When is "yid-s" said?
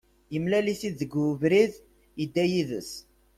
2.51-2.91